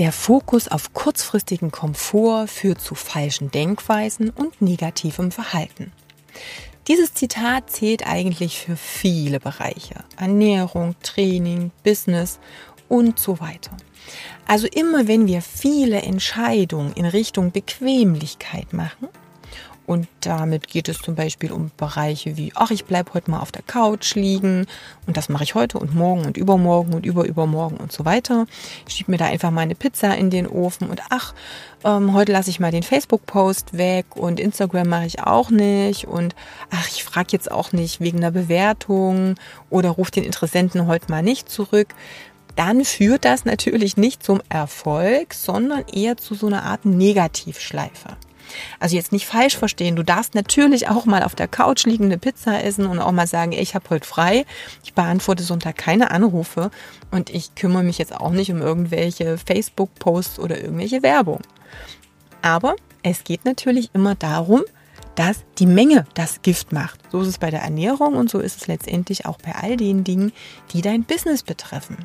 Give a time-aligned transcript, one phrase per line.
[0.00, 5.92] Der Fokus auf kurzfristigen Komfort führt zu falschen Denkweisen und negativem Verhalten.
[6.88, 9.96] Dieses Zitat zählt eigentlich für viele Bereiche.
[10.16, 12.40] Ernährung, Training, Business
[12.88, 13.76] und so weiter.
[14.46, 19.08] Also immer wenn wir viele Entscheidungen in Richtung Bequemlichkeit machen,
[19.90, 23.50] und damit geht es zum Beispiel um Bereiche wie, ach, ich bleibe heute mal auf
[23.50, 24.66] der Couch liegen
[25.08, 28.46] und das mache ich heute und morgen und übermorgen und überübermorgen und so weiter.
[28.86, 31.34] Ich schiebe mir da einfach mal eine Pizza in den Ofen und ach,
[31.84, 36.36] ähm, heute lasse ich mal den Facebook-Post weg und Instagram mache ich auch nicht und
[36.70, 39.34] ach, ich frage jetzt auch nicht wegen einer Bewertung
[39.70, 41.96] oder rufe den Interessenten heute mal nicht zurück
[42.54, 48.16] dann führt das natürlich nicht zum Erfolg, sondern eher zu so einer Art Negativschleife.
[48.78, 52.62] Also jetzt nicht falsch verstehen, du darfst natürlich auch mal auf der Couch liegende Pizza
[52.62, 54.44] essen und auch mal sagen, ich habe heute frei,
[54.84, 56.70] ich beantworte Sonntag keine Anrufe
[57.10, 61.40] und ich kümmere mich jetzt auch nicht um irgendwelche Facebook-Posts oder irgendwelche Werbung.
[62.42, 64.62] Aber es geht natürlich immer darum,
[65.14, 67.00] dass die Menge das Gift macht.
[67.10, 70.04] So ist es bei der Ernährung und so ist es letztendlich auch bei all den
[70.04, 70.32] Dingen,
[70.72, 71.98] die dein Business betreffen.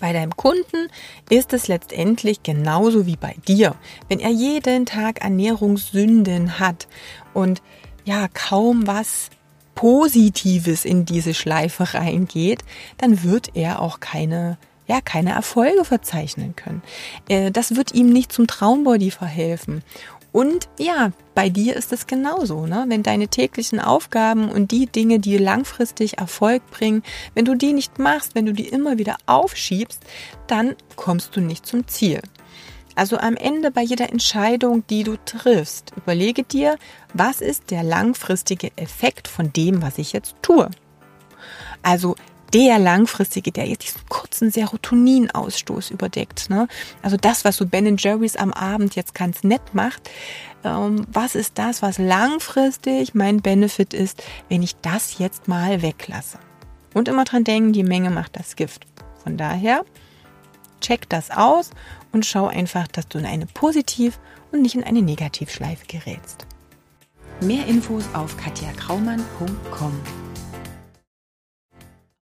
[0.00, 0.88] Bei deinem Kunden
[1.28, 3.74] ist es letztendlich genauso wie bei dir.
[4.08, 6.86] Wenn er jeden Tag Ernährungssünden hat
[7.34, 7.62] und
[8.04, 9.30] ja kaum was
[9.74, 12.62] Positives in diese Schleife reingeht,
[12.96, 16.82] dann wird er auch keine ja, keine Erfolge verzeichnen können.
[17.28, 19.82] Äh, das wird ihm nicht zum Traumbody verhelfen.
[20.30, 22.84] Und ja, bei dir ist es genauso, ne?
[22.88, 27.02] Wenn deine täglichen Aufgaben und die Dinge, die langfristig Erfolg bringen,
[27.34, 30.02] wenn du die nicht machst, wenn du die immer wieder aufschiebst,
[30.46, 32.20] dann kommst du nicht zum Ziel.
[32.94, 36.76] Also am Ende bei jeder Entscheidung, die du triffst, überlege dir,
[37.14, 40.68] was ist der langfristige Effekt von dem, was ich jetzt tue.
[41.82, 42.16] Also
[42.52, 46.50] der langfristige, der jetzt diesen kurzen Serotoninausstoß überdeckt.
[46.50, 46.68] Ne?
[47.02, 50.10] Also das, was so Ben Jerry's am Abend jetzt ganz nett macht.
[50.64, 56.38] Ähm, was ist das, was langfristig mein Benefit ist, wenn ich das jetzt mal weglasse?
[56.94, 58.86] Und immer dran denken, die Menge macht das Gift.
[59.22, 59.84] Von daher,
[60.80, 61.70] check das aus
[62.12, 64.18] und schau einfach, dass du in eine Positiv-
[64.52, 66.46] und nicht in eine Negativschleife gerätst.
[67.40, 70.27] Mehr Infos auf katjakraumann.com.